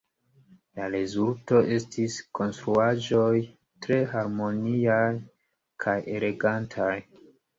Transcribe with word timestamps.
La 0.77 0.85
rezulto 0.93 1.59
estis 1.75 2.15
konstruaĵoj 2.39 3.35
tre 3.87 3.99
harmoniaj 4.15 5.05
kaj 5.87 5.95
elegantaj. 6.17 6.91